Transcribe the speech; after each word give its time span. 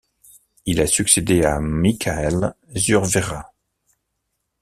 Il 0.65 0.81
a 0.81 0.87
succédé 0.87 1.43
à 1.45 1.59
Michael 1.59 2.55
Zurwerra. 2.75 3.53